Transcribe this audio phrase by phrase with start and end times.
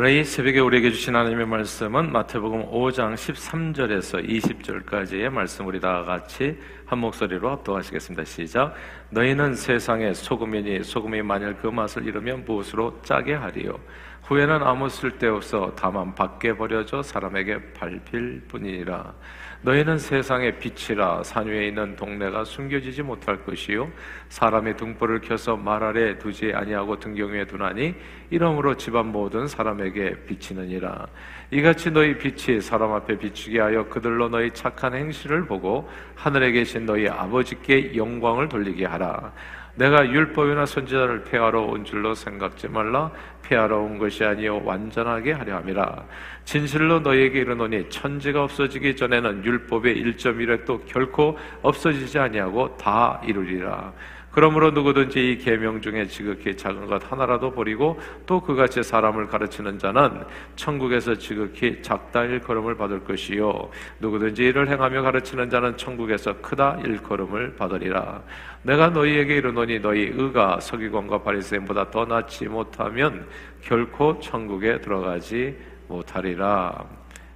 [0.00, 6.56] 오늘 이 새벽에 우리에게 주신 하나님의 말씀은 마태복음 5장 13절에서 20절까지의 말씀 우리 다 같이
[6.86, 8.24] 한 목소리로 합독하시겠습니다.
[8.24, 8.74] 시작.
[9.10, 13.76] 너희는 세상의 소금이니 소금이 만일 그 맛을 잃으면 무엇으로 짜게 하리요?
[14.22, 19.14] 후에는 아무 쓸데없어 다만 밖에 버려져 사람에게 밟힐 뿐이니라.
[19.62, 23.90] 너희는 세상의 빛이라 산 위에 있는 동네가 숨겨지지 못할 것이요.
[24.28, 27.94] 사람의 등불을 켜서 말 아래 두지 아니하고 등경 위에 두나니
[28.30, 31.06] 이러므로 집안 모든 사람에게 비치느니라.
[31.50, 37.08] 이같이 너희 빛이 사람 앞에 비추게 하여 그들로 너희 착한 행실을 보고 하늘에 계신 너희
[37.08, 39.32] 아버지께 영광을 돌리게 하라.
[39.78, 43.12] 내가 율법이나 선지자를 폐하러 온 줄로 생각지 말라.
[43.42, 46.04] 폐하러 온 것이 아니요 완전하게 하려 함이라.
[46.44, 53.92] 진실로 너희에게 이르노니 천지가 없어지기 전에는 율법의 1.1획도 결코 없어지지 아니하고 다 이루리라.
[54.30, 60.22] 그러므로 누구든지 이 계명 중에 지극히 작은 것 하나라도 버리고 또 그같이 사람을 가르치는 자는
[60.54, 63.70] 천국에서 지극히 작다 일컬음을 받을 것이요.
[63.98, 68.22] 누구든지 이를 행하며 가르치는 자는 천국에서 크다 일컬음을 받으리라.
[68.62, 73.26] 내가 너희에게 이르노니 너희 의가 서기관과 바리새인보다 더 낫지 못하면
[73.62, 75.56] 결코 천국에 들어가지
[75.88, 76.84] 못하리라.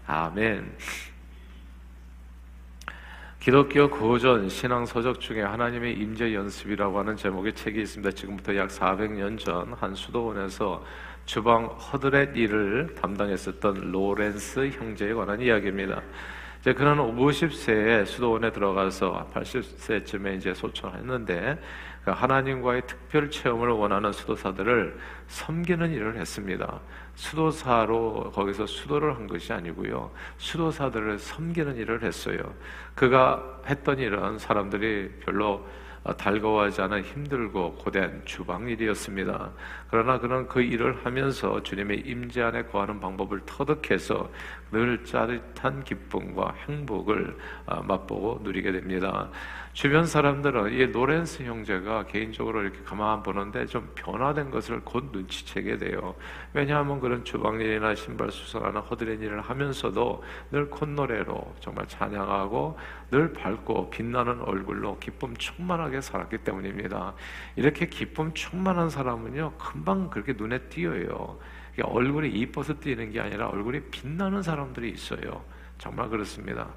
[0.06, 0.70] 아멘.
[3.42, 8.12] 기독교 고전 신앙 서적 중에 하나님의 임재 연습이라고 하는 제목의 책이 있습니다.
[8.12, 10.84] 지금부터 약 400년 전 한 수도원에서
[11.24, 16.00] 주방 허드렛 일을 담당했었던 로렌스 형제에 관한 이야기입니다.
[16.60, 21.58] 이제 그는 50세에 수도원에 들어가서 80세쯤에 이제 소천했는데
[22.04, 26.80] 그 하나님과의 특별 체험을 원하는 수도사들을 섬기는 일을 했습니다.
[27.14, 30.10] 수도사로 거기서 수도를 한 것이 아니고요.
[30.38, 32.38] 수도사들을 섬기는 일을 했어요.
[32.94, 35.64] 그가 했던 일은 사람들이 별로
[36.16, 39.50] 달거워하지 않은 힘들고 고된 주방 일이었습니다.
[39.88, 44.30] 그러나 그는 그 일을 하면서 주님의 임재 안에 거하는 방법을 터득해서
[44.72, 47.36] 늘 짜릿한 기쁨과 행복을
[47.66, 49.30] 아, 맛보고 누리게 됩니다.
[49.74, 56.14] 주변 사람들은 이 노렌스 형제가 개인적으로 이렇게 가만 보는데 좀 변화된 것을 곧 눈치채게 돼요.
[56.52, 62.78] 왜냐하면 그런 주방일이나 신발 수선하는 허드렛 일을 하면서도 늘 콧노래로 정말 찬양하고
[63.12, 67.12] 늘 밝고 빛나는 얼굴로 기쁨 충만하게 살았기 때문입니다.
[67.56, 71.38] 이렇게 기쁨 충만한 사람은요, 금방 그렇게 눈에 띄어요.
[71.82, 75.44] 얼굴이 이뻐서 띄는 게 아니라 얼굴이 빛나는 사람들이 있어요.
[75.76, 76.68] 정말 그렇습니다.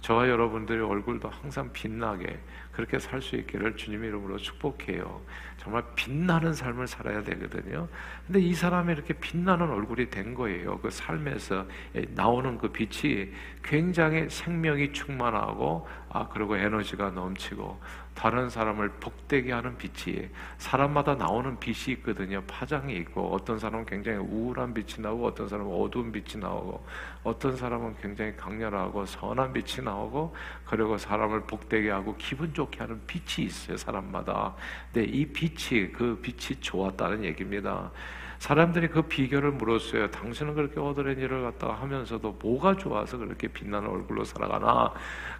[0.00, 2.38] 저와 여러분들의 얼굴도 항상 빛나게
[2.72, 5.20] 그렇게 살 수 있기를 주님의 이름으로 축복해요.
[5.58, 7.88] 정말 빛나는 삶을 살아야 되거든요.
[8.26, 10.78] 근데 이 사람이 이렇게 빛나는 얼굴이 된 거예요.
[10.80, 11.66] 그 삶에서
[12.10, 13.30] 나오는 그 빛이
[13.62, 17.80] 굉장히 생명이 충만하고 아 그리고 에너지가 넘치고
[18.14, 20.28] 다른 사람을 복되게 하는 빛이
[20.58, 22.42] 사람마다 나오는 빛이 있거든요.
[22.46, 26.86] 파장이 있고 어떤 사람은 굉장히 우울한 빛이 나오고 어떤 사람은 어두운 빛이 나오고
[27.24, 33.46] 어떤 사람은 굉장히 강렬하고 선한 빛이 나오고 그리고 사람을 복되게 하고 기분 좋게 하는 빛이
[33.46, 33.76] 있어요.
[33.76, 34.54] 사람마다.
[34.92, 37.90] 근데 이 빛이 그 빛이 좋았다는 얘기입니다.
[38.38, 40.10] 사람들이 그 비결을 물었어요.
[40.10, 44.92] 당신은 그렇게 얻어낸 일을 갖다가 하면서도 뭐가 좋아서 그렇게 빛나는 얼굴로 살아가나?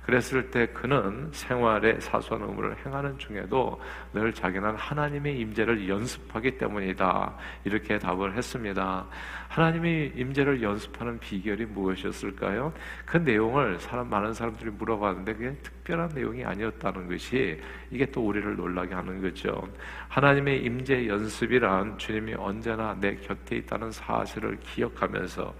[0.04, 3.80] 그랬을 때 그는 생활의 사소한 의무를 행하는 중에도
[4.12, 7.34] 늘 자기는 하나님의 임재를 연습하기 때문이다.
[7.64, 9.06] 이렇게 답을 했습니다.
[9.48, 12.72] 하나님의 임재를 연습하는 비결이 무엇이었을까요?
[13.06, 17.60] 그 내용을 사람 많은 사람들이 물어봤는데 그게 특별한 내용이 아니었다는 것이
[17.90, 19.66] 이게 또 우리를 놀라게 하는 거죠.
[20.08, 25.54] 하나님의 임재 연습이란 주님이 언제나 내 곁에 있다는 사실을 기억하면서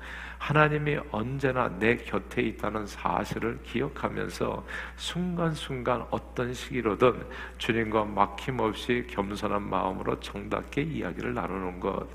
[0.44, 4.62] 하나님이 언제나 내 곁에 있다는 사실을 기억하면서
[4.94, 7.25] 순간순간 어떤 시기로든
[7.56, 12.06] 주님과 막힘없이 겸손한 마음으로 정답게 이야기를 나누는 것.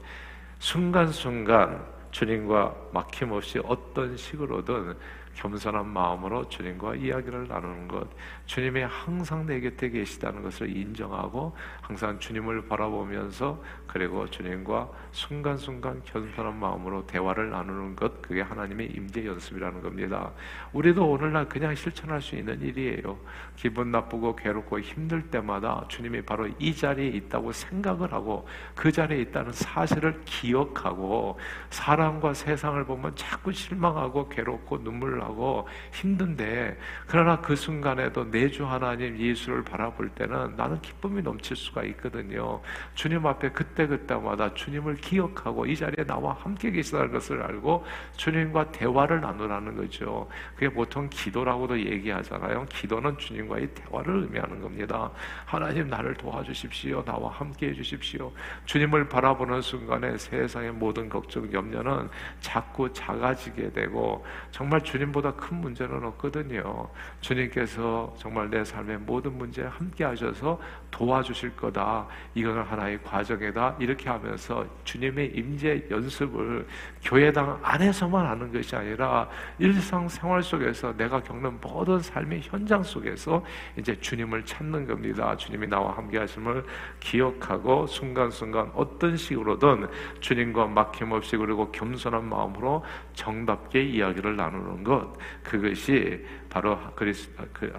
[0.59, 4.95] 순간순간 주님과 막힘없이 어떤 식으로든
[5.39, 8.09] 겸손한 마음으로 주님과 이야기를 나누는 것,
[8.45, 17.07] 주님이 항상 내 곁에 계시다는 것을 인정하고 항상 주님을 바라보면서 그리고 주님과 순간순간 겸손한 마음으로
[17.07, 20.31] 대화를 나누는 것, 그게 하나님의 임재 연습이라는 겁니다.
[20.73, 23.17] 우리도 오늘날 그냥 실천할 수 있는 일이에요.
[23.55, 29.53] 기분 나쁘고 괴롭고 힘들 때마다 주님이 바로 이 자리에 있다고 생각을 하고 그 자리에 있다는
[29.53, 36.77] 사실을 기억하고 사람과 세상을 보면 자꾸 실망하고 괴롭고 눈물 나 불편하고 힘든데
[37.07, 42.61] 그러나 그 순간에도 내주 하나님 예수를 바라볼 때는 나는 기쁨이 넘칠 수가 있거든요.
[42.95, 47.85] 주님 앞에 그때 그때마다 주님을 기억하고 이 자리에 나와 함께 계시다는 것을 알고
[48.17, 50.27] 주님과 대화를 나누라는 거죠.
[50.55, 52.65] 그게 보통 기도라고도 얘기하잖아요.
[52.69, 55.11] 기도는 주님과의 대화를 의미하는 겁니다.
[55.45, 57.03] 하나님 나를 도와주십시오.
[57.05, 58.31] 나와 함께 해주십시오.
[58.65, 62.09] 주님을 바라보는 순간에 세상의 모든 걱정, 염려는
[62.39, 66.87] 자꾸 작아지게 되고 정말 주님 보다 큰 문제는 없거든요.
[67.21, 70.59] 주님께서 정말 내 삶의 모든 문제에 함께 하셔서
[70.91, 72.07] 도와주실 거다.
[72.33, 73.75] 이거는 하나의 과정이다.
[73.79, 76.67] 이렇게 하면서 주님의 임재 연습을
[77.03, 79.29] 교회당 안에서만 하는 것이 아니라
[79.59, 83.43] 일상생활 속에서 내가 겪는 모든 삶의 현장 속에서
[83.77, 85.35] 이제 주님을 찾는 겁니다.
[85.37, 86.65] 주님이 나와 함께 하심을
[86.99, 89.87] 기억하고 순간순간 어떤 식으로든
[90.19, 92.83] 주님과 막힘없이 그리고 겸손한 마음으로
[93.13, 94.98] 정답게 이야기를 나누는 것
[95.43, 97.71] 그것이 바로 그리스 그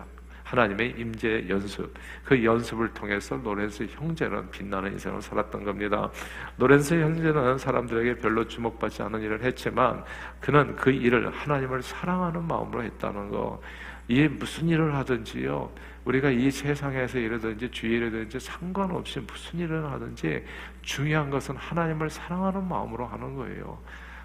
[0.50, 1.94] 하나님의 임재 연습
[2.25, 6.11] 그 연습을 통해서 로렌스 형제는 빛나는 인생을 살았던 겁니다.
[6.58, 10.05] 로렌스 형제는 사람들에게 별로 주목받지 않은 일을 했지만
[10.40, 13.61] 그는 그 일을 하나님을 사랑하는 마음으로 했다는 거.
[14.08, 15.70] 이게 무슨 일을 하든지요.
[16.05, 20.44] 우리가 이 세상에서 일하든지 주일이든지 상관없이 무슨 일을 하든지
[20.82, 23.78] 중요한 것은 하나님을 사랑하는 마음으로 하는 거예요.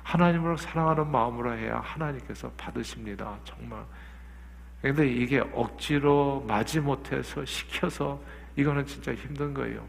[0.05, 3.39] 하나님을 사랑하는 마음으로 해야 하나님께서 받으십니다.
[3.43, 3.83] 정말.
[4.79, 8.21] 근데 이게 억지로 마지 못해서 시켜서
[8.55, 9.83] 이거는 진짜 힘든 거예요.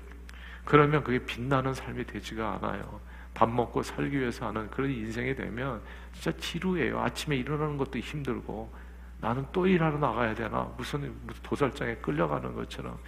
[0.65, 2.99] 그러면 그게 빛나는 삶이 되지가 않아요.
[3.35, 5.83] 밥 먹고 살기 위해서 하는 그런 인생이 되면
[6.15, 6.99] 진짜 지루해요.
[6.99, 8.73] 아침에 일어나는 것도 힘들고
[9.21, 12.99] 나는 또 일하러 나가야 되나 무슨 도살장에 끌려가는 것처럼.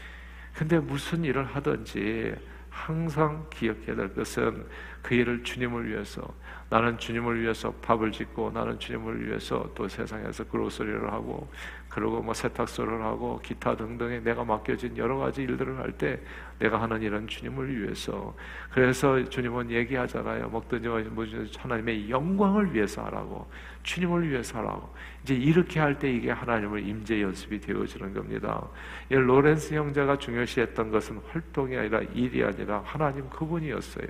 [0.53, 2.35] 근데 무슨 일을 하든지
[2.79, 4.65] 항상 기억해야 될 것은
[5.03, 6.23] 그 일을 주님을 위해서
[6.71, 11.51] 나는 주님을 위해서 밥을 짓고 나는 주님을 위해서 또 세상에서 그로서리를 하고
[11.89, 16.21] 그리고 뭐 세탁소를 하고 기타 등등의 내가 맡겨진 여러 가지 일들을 할 때
[16.59, 18.35] 내가 하는 일은 주님을 위해서.
[18.71, 20.49] 그래서 주님은 얘기하잖아요.
[20.49, 23.49] 먹든지 뭐든지 하나님의 영광을 위해서 하라고.
[23.83, 24.93] 주님을 위해서 하라고.
[25.23, 28.67] 이제 이렇게 할 때 이게 하나님을 임재 연습이 되어지는 겁니다.
[29.11, 34.07] 이 로렌스 형제가 중요시했던 것은 활동이 아니라 일이 아니라 하나님 그분이었어요.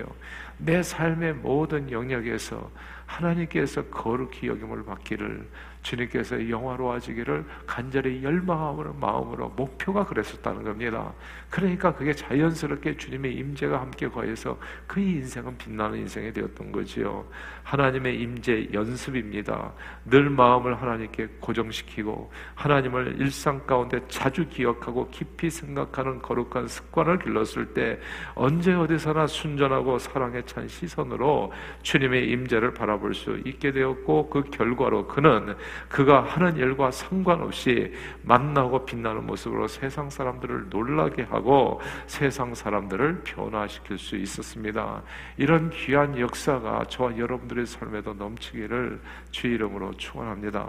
[0.59, 2.71] 내 삶의 모든 영역에서
[3.06, 5.49] 하나님께서 거룩히 여김을 받기를
[5.83, 11.12] 주님께서 영화로워지기를 간절히 열망하는 마음으로 목표가 그랬었다는 겁니다.
[11.49, 17.29] 그러니까 그게 자 연스럽게 주님의 임재가 함께 거해서 그 인생은 빛나는 인생이 되었던 거지요.
[17.69, 19.75] 하나님의 임재 연습입니다.
[20.06, 27.99] 늘 마음을 하나님께 고정시키고 하나님을 일상 가운데 자주 기억하고 깊이 생각하는 거룩한 습관을 길렀을 때
[28.35, 35.55] 언제 어디서나 순전하고 사랑에 찬 시선으로 주님의 임재를 바라볼 수 있게 되었고 그 결과로 그는
[35.91, 37.93] 그가 하는 일과 상관없이
[38.23, 45.03] 만나고 빛나는 모습으로 세상 사람들을 놀라게 하고 세상 사람들을 변화시킬 수 있었습니다.
[45.37, 49.00] 이런 귀한 역사가 저와 여러분들 의 삶에도 넘치기를
[49.31, 50.69] 주 이름으로 축원합니다.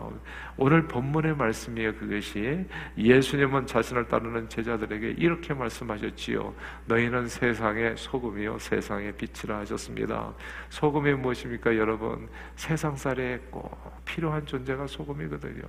[0.57, 1.95] 오늘 본문의 말씀이에요.
[1.95, 2.65] 그것이
[2.97, 6.53] 예수님은 자신을 따르는 제자들에게 이렇게 말씀하셨지요.
[6.85, 10.33] 너희는 세상의 소금이요 세상의 빛이라 하셨습니다.
[10.69, 12.27] 소금이 무엇입니까, 여러분?
[12.55, 15.63] 세상 살에 꼭 필요한 존재가 소금이거든요.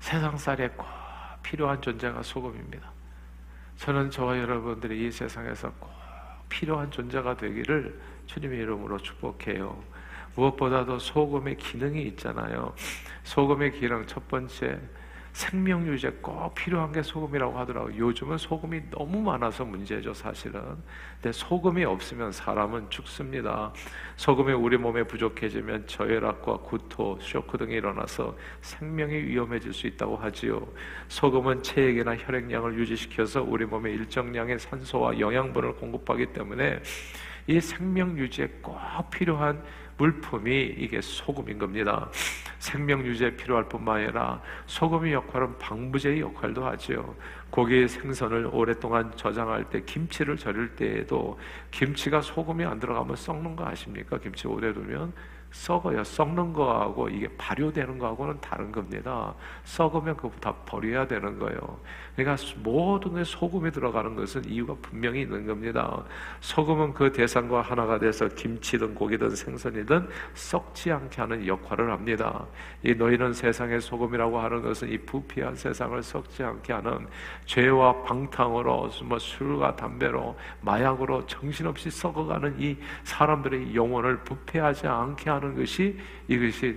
[0.00, 0.86] 세상 살에 꼭
[1.42, 2.90] 필요한 존재가 소금입니다.
[3.76, 5.90] 저는 저와 여러분들이 이 세상에서 꼭
[6.50, 9.82] 필요한 존재가 되기를 주님의 이름으로 축복해요.
[10.34, 12.74] 무엇보다도 소금의 기능이 있잖아요.
[13.24, 14.78] 소금의 기능 첫 번째
[15.32, 17.96] 생명 유지에 꼭 필요한 게 소금이라고 하더라고요.
[17.96, 20.60] 요즘은 소금이 너무 많아서 문제죠, 사실은.
[21.14, 23.72] 근데 소금이 없으면 사람은 죽습니다.
[24.16, 30.66] 소금이 우리 몸에 부족해지면 저혈압과 구토, 쇼크 등이 일어나서 생명이 위험해질 수 있다고 하지요.
[31.08, 36.80] 소금은 체액이나 혈액량을 유지시켜서 우리 몸에 일정량의 산소와 영양분을 공급하기 때문에
[37.46, 38.78] 이 생명 유지에 꼭
[39.10, 39.62] 필요한
[39.96, 42.10] 물품이 이게 소금인 겁니다.
[42.60, 47.16] 생명 유지에 필요할 뿐만 아니라 소금의 역할은 방부제의 역할도 하지요.
[47.48, 51.38] 고기 생선을 오랫동안 저장할 때 김치를 절일 때에도
[51.70, 54.18] 김치가 소금이 안 들어가면 썩는 거 아십니까?
[54.18, 55.12] 김치 오래 두면
[55.52, 56.04] 썩어요.
[56.04, 59.34] 썩는 거하고 이게 발효되는 거하고는 다른 겁니다.
[59.64, 61.58] 썩으면 그거 다 버려야 되는 거예요.
[62.14, 66.02] 그러니까 모든 게 소금이 들어가는 것은 이유가 분명히 있는 겁니다.
[66.40, 72.46] 소금은 그 대상과 하나가 돼서 김치든 고기든 생선이든 썩지 않게 하는 역할을 합니다.
[72.82, 77.06] 이 너희는 세상의 소금이라고 하는 것은 이 부패한 세상을 썩지 않게 하는
[77.46, 85.96] 죄와 방탕으로 뭐 술과 담배로 마약으로 정신없이 썩어가는 이 사람들의 영혼을 부패하지 않게 하는 것이
[86.28, 86.76] 이것이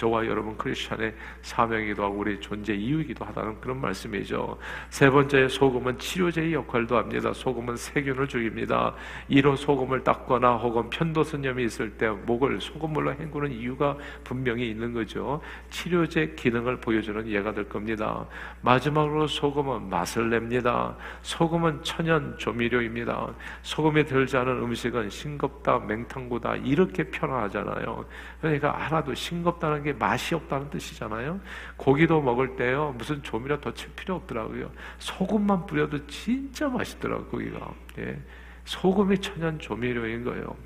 [0.00, 4.56] 저와 여러분 크리스천의 사명이기도 하고 우리 존재 이유이기도 하다는 그런 말씀이죠.
[4.88, 7.34] 세 번째 소금은 치료제의 역할도 합니다.
[7.34, 8.94] 소금은 세균을 죽입니다.
[9.28, 15.42] 이로 소금을 닦거나 혹은 편도선염이 있을 때 목을 소금물로 헹구는 이유가 분명히 있는 거죠.
[15.68, 18.24] 치료제 기능을 보여주는 예가 될 겁니다.
[18.62, 20.96] 마지막으로 소금은 맛을 냅니다.
[21.20, 23.34] 소금은 천연 조미료입니다.
[23.60, 28.06] 소금이 들지 않은 음식은 싱겁다, 맹탕구다 이렇게 표현하잖아요.
[28.40, 31.40] 그러니까 하나도 싱겁다는 게 맛이 없다는 뜻이잖아요.
[31.76, 34.70] 고기도 먹을 때요 무슨 조미료 더 칠 필요 없더라고요.
[34.98, 37.72] 소금만 뿌려도 진짜 맛있더라고 고기가.
[37.98, 38.18] 예.
[38.64, 40.56] 소금이 천연 조미료인 거예요.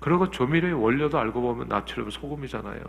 [0.00, 2.80] 그리고 조미료의 원료도 알고 보면 나트륨 소금이잖아요.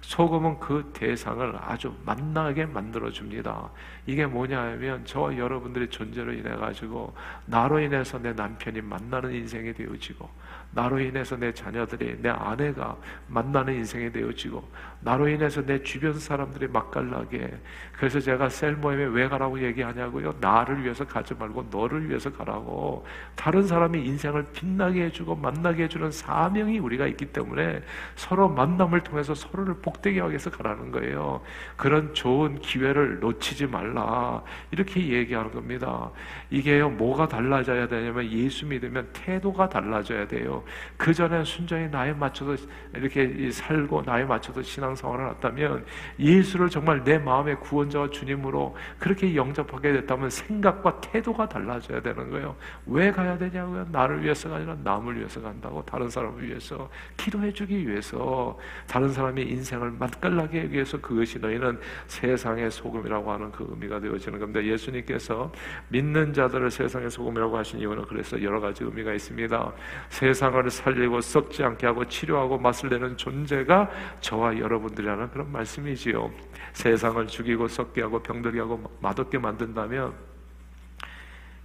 [0.00, 3.70] 소금은 그 대상을 아주 만나게 만들어 줍니다.
[4.06, 7.14] 이게 뭐냐 하면 저와 여러분들의 존재로 인해 가지고
[7.46, 10.28] 나로 인해서 내 남편이 만나는 인생이 되어지고
[10.74, 12.96] 나로 인해서 내 자녀들이 내 아내가
[13.28, 14.68] 만나는 인생이 되어지고
[15.00, 17.52] 나로 인해서 내 주변 사람들이 맛깔나게
[17.92, 20.34] 그래서 제가 셀 모임에 왜 가라고 얘기하냐고요?
[20.40, 23.06] 나를 위해서 가지 말고 너를 위해서 가라고.
[23.36, 27.82] 다른 사람이 인생을 빛나게 해주고 만나게 해주는 사명이 우리가 있기 때문에
[28.16, 31.40] 서로 만남을 통해서 서로를 복되게 하기 위해서 가라는 거예요.
[31.76, 34.42] 그런 좋은 기회를 놓치지 말라.
[34.70, 36.10] 이렇게 얘기하는 겁니다.
[36.50, 40.63] 이게요 뭐가 달라져야 되냐면 예수 믿으면 태도가 달라져야 돼요
[40.96, 42.56] 그 전에 순전히 나에 맞춰서
[42.94, 45.84] 이렇게 살고 나에 맞춰서 신앙생활을 했다면
[46.18, 52.56] 예수를 정말 내 마음의 구원자와 주님으로 그렇게 영접하게 됐다면 생각과 태도가 달라져야 되는 거예요.
[52.86, 53.88] 왜 가야 되냐고요?
[53.90, 60.60] 나를 위해서가 아니라 남을 위해서 간다고 다른 사람을 위해서 기도해주기 위해서 다른 사람의 인생을 맛깔나게
[60.60, 64.62] 하기 위해서 그것이 너희는 세상의 소금이라고 하는 그 의미가 되어지는 겁니다.
[64.62, 65.52] 예수님께서
[65.88, 69.72] 믿는 자들을 세상의 소금이라고 하신 이유는 그래서 여러 가지 의미가 있습니다.
[70.08, 76.30] 세상 세상을 살리고 썩지 않게 하고 치료하고 맛을 내는 존재가 저와 여러분들이라는 그런 말씀이지요.
[76.72, 80.14] 세상을 죽이고 썩게 하고 병들게 하고 맛없게 만든다면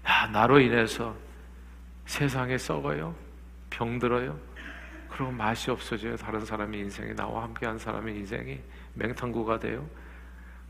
[0.08, 1.16] 야, 나로 인해서
[2.06, 3.14] 세상에 썩어요.
[3.70, 4.36] 병들어요.
[5.10, 6.16] 그리고 맛이 없어져요.
[6.18, 8.60] 다른 사람의 인생이 나와 함께한 사람의 인생이
[8.96, 9.88] 맹탕구가 돼요.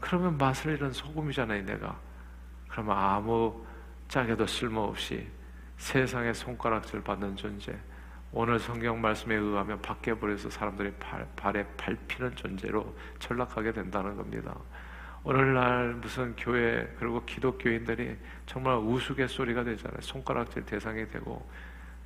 [0.02, 1.98] 그러면 맛을 잃은 소금이잖아요, 내가.
[2.68, 3.66] 그러면 아무
[4.10, 5.26] 짝에도 쓸모없이
[5.78, 7.78] 세상의 손가락질 받는 존재.
[8.31, 14.55] 오늘 성경 말씀에 의하면 밖에 버려서 사람들이 발, 발에 밟히는 존재로 전락하게 된다는 겁니다.
[15.24, 20.00] 오늘날 무슨 교회 그리고 기독교인들이 정말 우스갯소리가 되잖아요.
[20.01, 21.48] 손가락질 대상이 되고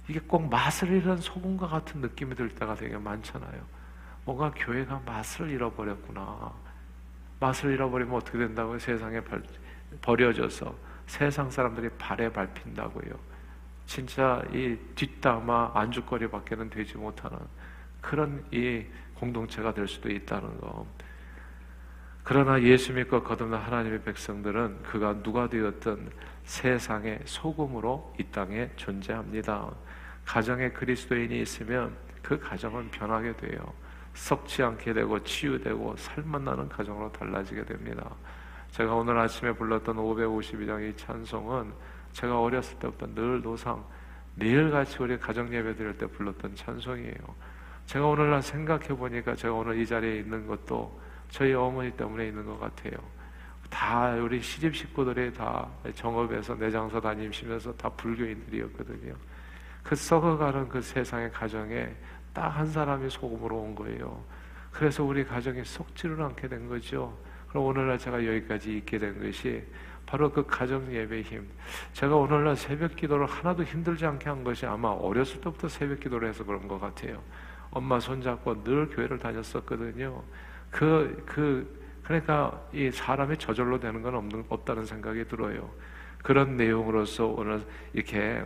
[0.07, 3.61] 이게 꼭 맛을 잃은 소금과 같은 느낌이 들 때가 되게 많잖아요.
[4.25, 6.53] 뭔가 교회가 맛을 잃어버렸구나.
[7.39, 8.79] 맛을 잃어버리면 어떻게 된다고요?
[8.79, 9.21] 세상에
[10.01, 10.73] 버려져서
[11.05, 13.32] 세상 사람들이 발에 밟힌다고요.
[13.85, 17.37] 진짜 이 뒷담화 안주거리밖에는 되지 못하는
[18.01, 18.85] 그런 이
[19.15, 20.85] 공동체가 될 수도 있다는 거.
[22.23, 26.09] 그러나 예수 믿고 거듭난 하나님의 백성들은 그가 누가 되었든
[26.45, 29.69] 세상의 소금으로 이 땅에 존재합니다.
[30.25, 33.73] 가정에 그리스도인이 있으면 그 가정은 변하게 돼요.
[34.13, 38.09] 썩지 않게 되고 치유되고 살맛나는 가정으로 달라지게 됩니다.
[38.71, 41.73] 제가 오늘 아침에 불렀던 552장 이 찬송은
[42.13, 43.83] 제가 어렸을 때부터 늘 노상
[44.35, 47.53] 매일같이 우리 가정 예배 드릴 때 불렀던 찬송이에요.
[47.85, 52.59] 제가 오늘날 생각해 보니까 제가 오늘 이 자리에 있는 것도 저희 어머니 때문에 있는 것
[52.59, 52.93] 같아요.
[53.69, 59.15] 다 우리 시집 식구들이 다 정업에서 내장서 다니시면서 다 불교인들이었거든요.
[59.83, 61.93] 그 썩어가는 그 세상의 가정에
[62.33, 64.23] 딱 한 사람이 소금으로 온 거예요.
[64.71, 67.15] 그래서 우리 가정이 썩지를 않게 된 거죠.
[67.47, 69.63] 그럼 오늘날 제가 여기까지 있게 된 것이
[70.05, 71.47] 바로 그 가정 예배의 힘.
[71.93, 76.43] 제가 오늘날 새벽 기도를 하나도 힘들지 않게 한 것이 아마 어렸을 때부터 새벽 기도를 해서
[76.43, 77.21] 그런 것 같아요.
[77.71, 80.21] 엄마 손잡고 늘 교회를 다녔었거든요.
[80.69, 85.69] 그, 그, 그러니까 이 사람이 저절로 되는 건 없는, 없다는 생각이 들어요.
[86.21, 88.43] 그런 내용으로서 오늘 이렇게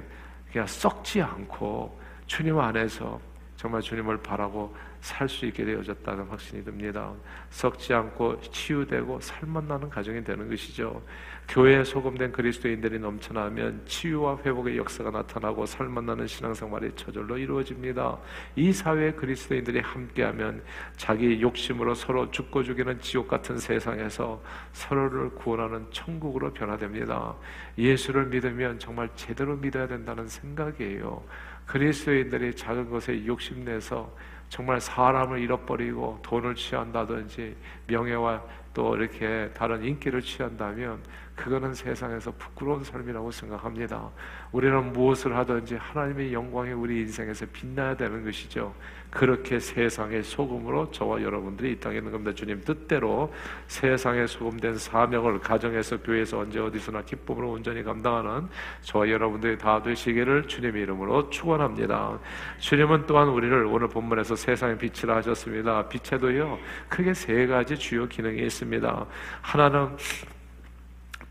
[0.52, 3.20] 그냥 썩지 않고 주님 안에서
[3.58, 7.12] 정말 주님을 바라고 살 수 있게 되어졌다는 확신이 듭니다.
[7.50, 11.02] 썩지 않고 치유되고 살맛나는 가정이 되는 것이죠.
[11.48, 18.18] 교회에 소금된 그리스도인들이 넘쳐나면 치유와 회복의 역사가 나타나고 살맛나는 신앙생활이 저절로 이루어집니다.
[18.56, 20.62] 이 사회에 그리스도인들이 함께하면
[20.98, 24.42] 자기 욕심으로 서로 죽고 죽이는 지옥 같은 세상에서
[24.74, 27.36] 서로를 구원하는 천국으로 변화됩니다.
[27.78, 31.24] 예수를 믿으면 정말 제대로 믿어야 된다는 생각이에요.
[31.68, 34.12] 그리스도인들이 작은 것에 욕심내서
[34.50, 37.56] 정말 사람을 잃어버리고 돈을 취한다든지
[37.88, 38.42] 명예와
[38.74, 41.02] 또 이렇게 다른 인기를 취한다면
[41.36, 44.10] 그거는 세상에서 부끄러운 삶이라고 생각합니다.
[44.52, 48.74] 우리는 무엇을 하든지 하나님의 영광이 우리 인생에서 빛나야 되는 것이죠.
[49.18, 52.36] 그렇게 세상의 소금으로 저와 여러분들이 이 땅에 있는 겁니다.
[52.36, 53.34] 주님 뜻대로
[53.66, 58.48] 세상의 소금된 사명을 가정에서 교회에서 언제 어디서나 기쁨으로 온전히 감당하는
[58.82, 62.20] 저와 여러분들이 다 되시기를 주님의 이름으로 축원합니다.
[62.60, 65.90] 주님은 또한 우리를 오늘 본문에서 세상의 빛이라 하셨습니다.
[65.90, 69.04] 빛에도요 크게 세 가지 주요 기능이 있습니다.
[69.42, 69.98] 하나는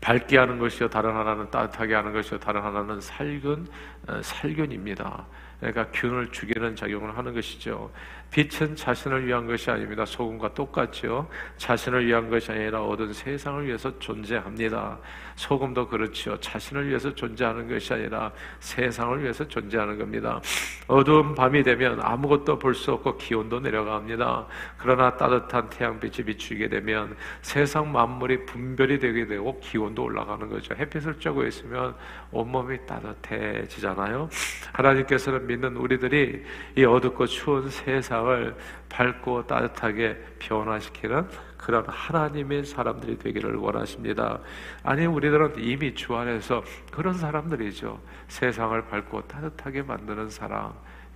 [0.01, 3.65] 밝게 하는 것이요 다른 하나는 따뜻하게 하는 것이요 다른 하나는 살균
[4.09, 5.25] 어, 살균입니다.
[5.59, 7.91] 그러니까 균을 죽이는 작용을 하는 것이죠.
[8.29, 10.05] 빛은 자신을 위한 것이 아닙니다.
[10.05, 11.29] 소금과 똑같죠.
[11.57, 14.99] 자신을 위한 것이 아니라 얻은 세상을 위해서 존재합니다.
[15.37, 16.37] 소금도 그렇죠.
[16.39, 20.41] 자신을 위해서 존재하는 것이 아니라 세상을 위해서 존재하는 겁니다.
[20.87, 24.45] 어두운 밤이 되면 아무것도 볼 수 없고 기온도 내려갑니다.
[24.77, 30.75] 그러나 따뜻한 태양빛이 비추게 되면 세상 만물이 분별이 되게 되고 기온도 올라가는 거죠.
[30.75, 31.95] 햇빛을 쬐고 있으면
[32.31, 34.29] 온몸이 따뜻해지잖아요.
[34.73, 36.43] 하나님께서는 믿는 우리들이
[36.75, 38.55] 이 어둡고 추운 세상을
[38.89, 41.27] 밝고 따뜻하게 변화시키는
[41.57, 44.39] 그런 하나님의 사람들이 되기를 원하십니다.
[44.83, 47.99] 아니 우리들은 이미 주 안에서 그런 사람들이죠.
[48.27, 50.73] 세상을 밝고 따뜻하게 만드는 사람.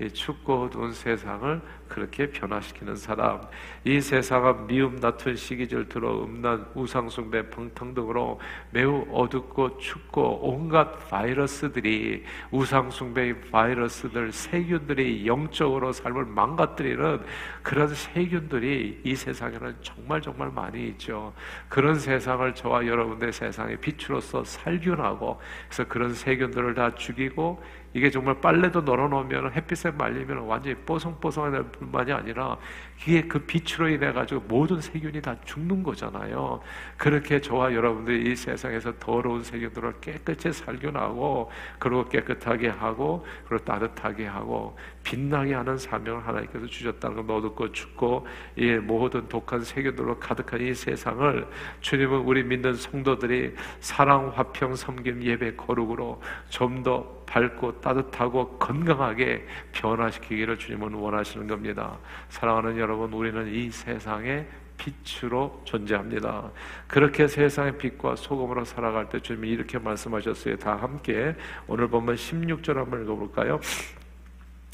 [0.10, 3.42] 춥고 어두운 세상을 그렇게 변화시키는 사람,
[3.84, 8.40] 이 세상은 미움, 다툰, 시기, 질투로 음란, 우상숭배, 방탕 등으로
[8.72, 17.22] 매우 어둡고 춥고 온갖 바이러스들이 우상숭배의 바이러스들, 세균들이 영적으로 삶을 망가뜨리는
[17.62, 21.34] 그런 세균들이 이 세상에는 정말 정말 많이 있죠.
[21.68, 27.62] 그런 세상을 저와 여러분의 세상의 빛으로서 살균하고 그래서 그런 세균들을 다 죽이고
[27.94, 32.58] 이게 정말 빨래도 널어놓으면 햇빛에 말리면 완전히 뽀송뽀송할 뿐만이 아니라
[33.02, 36.62] 이게 그 빛으로 인해 가지고 모든 세균이 다 죽는 거잖아요.
[36.98, 44.78] 그렇게 저와 여러분들이 이 세상에서 더러운 세균들을 깨끗이 살균하고 그리고 깨끗하게 하고 그리고 따뜻하게 하고
[45.04, 51.48] 빛나게 하는 사명을 하나님께서 주셨다는 걸 어둡고 춥고 이 모든 독한 세균들로 가득한 이 세상을
[51.82, 60.94] 주님은 우리 믿는 성도들이 사랑, 화평, 섬김, 예배, 거룩으로 좀더 밝고 따뜻하고 건강하게 변화시키기를 주님은
[60.94, 61.98] 원하시는 겁니다.
[62.28, 64.46] 사랑하는 여러분, 우리는 이 세상에
[64.78, 66.52] 빛으로 존재합니다.
[66.88, 70.58] 그렇게 세상의 빛과 소금으로 살아갈 때 주님이 이렇게 말씀하셨어요.
[70.58, 71.34] 다 함께
[71.68, 73.62] 오늘 보면 16절 한번 읽어볼까요?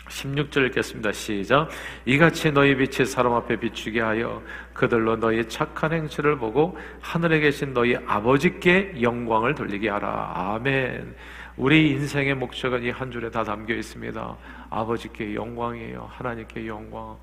[0.08, 1.12] 16절 읽겠습니다.
[1.12, 1.70] 시작.
[2.06, 4.42] 이같이 너희 빛이 사람 앞에 비추게 하여
[4.74, 10.32] 그들로 너희 착한 행실을 보고 하늘에 계신 너희 아버지께 영광을 돌리게 하라.
[10.56, 11.14] 아멘.
[11.58, 14.38] 우리 인생의 목적은 이 한 줄에 다 담겨 있습니다.
[14.70, 16.08] 아버지께 영광이에요.
[16.12, 17.18] 하나님께 영광.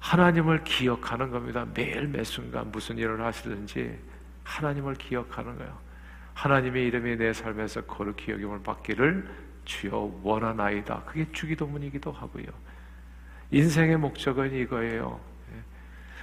[0.00, 1.66] 하나님을 기억하는 겁니다.
[1.74, 3.98] 매일 매 순간 무슨 일을 하시든지
[4.42, 5.78] 하나님을 기억하는 거예요.
[6.34, 9.28] 하나님의 이름이 내 삶에서 거룩히 여김을 받기를
[9.64, 11.02] 주여 원하나이다.
[11.04, 12.46] 그게 주기도문이기도 하고요.
[13.50, 15.20] 인생의 목적은 이거예요.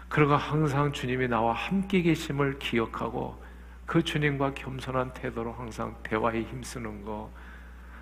[0.10, 3.42] 그리고 항상 주님이 나와 함께 계심을 기억하고
[3.86, 7.32] 그 주님과 겸손한 태도로 항상 대화에 힘쓰는 거.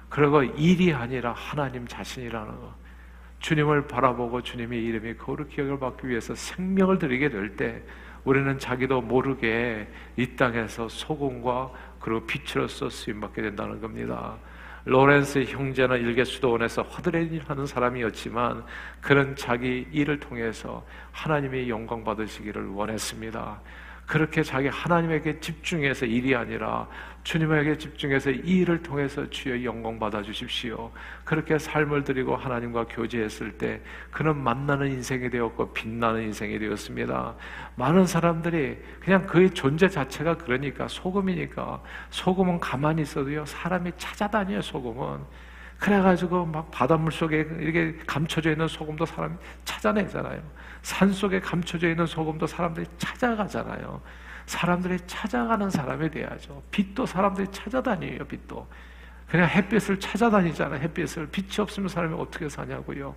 [0.09, 2.73] 그리고 일이 아니라 하나님 자신이라는 거.
[3.39, 7.81] 주님을 바라보고 주님의 이름이 거룩히 여을 받기 위해서 생명을 드리게 될 때
[8.25, 9.87] 우리는 자기도 모르게
[10.17, 14.35] 이 땅에서 소금과 그리고 빛으로서 쓰임받게 된다는 겁니다.
[14.85, 18.63] 로렌스 형제는 일개 수도원에서 화드레 하는 사람이었지만
[19.01, 23.61] 그는 자기 일을 통해서 하나님의 영광 받으시기를 원했습니다.
[24.09, 26.87] 그렇게 자기 하나님에게 집중해서 일이 아니라
[27.23, 30.91] 주님에게 집중해서 이 일을 통해서 주의 영광 받아 주십시오.
[31.23, 37.35] 그렇게 삶을 드리고 하나님과 교제했을 때 그는 만나는 인생이 되었고 빛나는 인생이 되었습니다.
[37.75, 45.19] 많은 사람들이 그냥 그의 존재 자체가 그러니까 소금이니까 소금은 가만히 있어도요 사람이 찾아다녀요 소금은.
[45.79, 50.41] 그래가지고 막 바닷물 속에 이렇게 감춰져 있는 소금도 사람이 찾아내잖아요.
[50.81, 54.01] 산 속에 감춰져 있는 소금도 사람들이 찾아가잖아요.
[54.45, 56.61] 사람들이 찾아가는 사람이 돼야죠.
[56.71, 58.67] 빛도 사람들이 찾아다녀요, 빛도.
[59.29, 61.27] 그냥 햇빛을 찾아다니잖아요, 햇빛을.
[61.27, 63.15] 빛이 없으면 사람이 어떻게 사냐고요.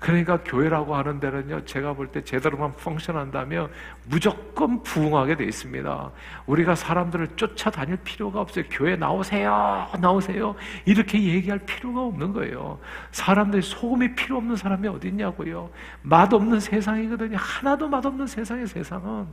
[0.00, 3.70] 그러니까 교회라고 하는 데는요, 제가 볼 때 제대로만 펑션한다면
[4.06, 6.10] 무조건 부흥하게 돼 있습니다.
[6.46, 8.64] 우리가 사람들을 쫓아다닐 필요가 없어요.
[8.70, 10.56] 교회 나오세요, 나오세요.
[10.86, 12.78] 이렇게 얘기할 필요가 없는 거예요.
[13.12, 15.70] 사람들이 소금이 필요 없는 사람이 어디 있냐고요.
[16.02, 17.36] 맛없는 세상이거든요.
[17.38, 19.26] 하나도 맛없는 세상의 세상은.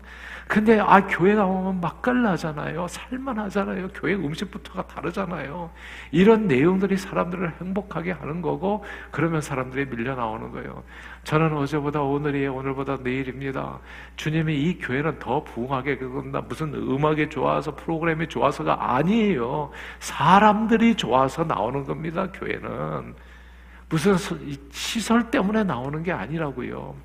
[0.48, 2.88] 근데 아, 교회 나오면 맛깔나잖아요.
[2.90, 3.88] 살만하잖아요.
[3.94, 5.72] 교회 음식부터가 다르잖아요.
[6.12, 10.57] 이런 내용들이 사람들을 행복하게 하는 거고, 그러면 사람들이 밀려 나오는 거예요.
[10.58, 10.84] 거예요.
[11.24, 12.54] 저는 어제보다 오늘이에요.
[12.54, 13.80] 오늘보다 내일입니다.
[14.16, 19.72] 주님이 이 교회는 더 부흥하게 그건다 무슨 음악이 좋아서 프로그램이 좋아서가 아니에요.
[20.00, 22.32] 사람들이 좋아서 나오는 겁니다.
[22.32, 23.16] 교회는
[23.90, 24.16] 무슨
[24.72, 26.96] 시설 때문에 나오는 게 아니라고요.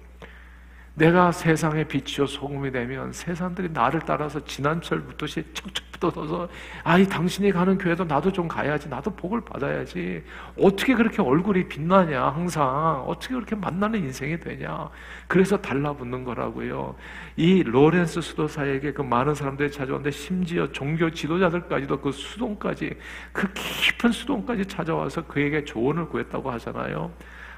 [0.95, 6.49] 내가 세상의 빛이요 소금이 되면 세상들이 나를 따라서 지난철부터 척척 붙어서
[6.83, 10.25] 아이 당신이 가는 교회도 나도 좀 가야지 나도 복을 받아야지.
[10.59, 13.05] 어떻게 그렇게 얼굴이 빛나냐 항상.
[13.07, 14.91] 어떻게 그렇게 만나는 인생이 되냐.
[15.29, 16.97] 그래서 달라붙는 거라고요.
[17.37, 22.97] 이 로렌스 수도사에게 그 많은 사람들이 찾아왔는데 심지어 종교 지도자들까지도 그 수동까지
[23.33, 27.11] 그 깊은 수동까지 찾아와서 그에게 조언을 구했다고 하잖아요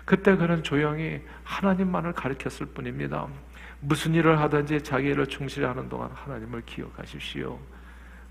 [0.04, 3.26] 그때 그는 조용히 하나님만을 가르쳤을 뿐입니다.
[3.80, 7.58] 무슨 일을 하든지 자기 일을 충실히 하는 동안 하나님을 기억하십시오.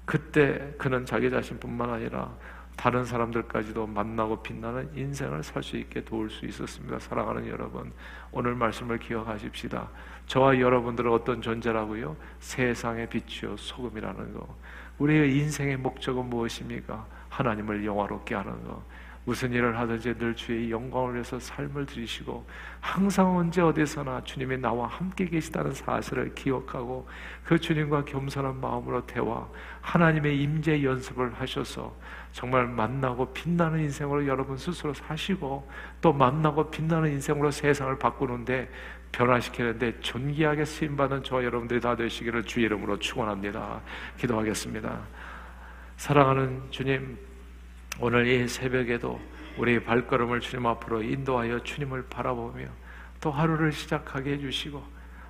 [0.06, 2.34] 그때 그는 자기 자신뿐만 아니라
[2.76, 7.00] 다른 사람들까지도 만나고 빛나는 인생을 살 수 있게 도울 수 있었습니다.
[7.00, 7.92] 사랑하는 여러분,
[8.32, 9.90] 오늘 말씀을 기억하십시다.
[10.26, 12.16] 저와 여러분들은 어떤 존재라고요?
[12.40, 14.58] 세상의 빛이요 소금이라는 거.
[14.98, 17.06] 우리의 인생의 목적은 무엇입니까?
[17.30, 18.84] 하나님을 영화롭게 하는 거.
[19.26, 22.46] 무슨 일을 하든지 늘 주의 영광을 위해서 삶을 들이시고
[22.82, 27.08] 항상 언제 어디서나 주님이 나와 함께 계시다는 사실을 기억하고
[27.44, 29.48] 그 주님과 겸손한 마음으로 대화
[29.82, 31.96] 하나님의 임재 연습을 하셔서
[32.34, 35.70] 정말 만나고 빛나는 인생으로 여러분 스스로 사시고
[36.02, 38.70] 또 만나고 빛나는 인생으로 세상을 바꾸는데
[39.14, 43.80] 변화시키는데 존귀하게 쓰임받는 저와 여러분들이 다 되시기를 주의 이름으로 축원합니다.
[44.18, 45.00] 기도하겠습니다.
[45.96, 47.18] 사랑하는 주님
[48.00, 49.22] 오늘 이 새벽에도
[49.58, 52.66] 우리 발걸음을 주님 앞으로 인도하여 주님을 바라보며
[53.22, 54.84] 또 하루를 시작하게 해주시고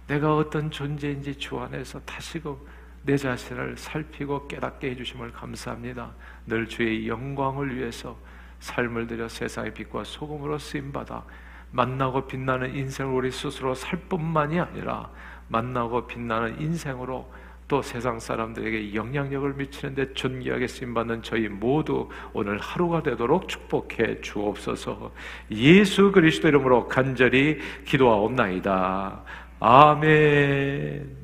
[0.08, 2.56] 내가 어떤 존재인지 주 안에서 다시금
[3.04, 6.14] 내 자신을 살피고 깨닫게 해주심을 감사합니다.
[6.48, 8.18] 늘 주의 영광을 위해서
[8.60, 11.26] 삶을 들여 세상의 빛과 소금으로 쓰임받아
[11.72, 15.12] 만나고 빛나는 인생을 우리 스스로 살 뿐만이 아니라
[15.50, 17.30] 만나고 빛나는 인생으로
[17.74, 25.12] 또 세상 사람들에게 영향력을 미치는데 존귀하게 쓰임받는 저희 모두 오늘 하루가 되도록 축복해 주옵소서
[25.50, 29.24] 예수 그리스도 이름으로 간절히 기도하옵나이다.
[29.60, 31.23] 아멘.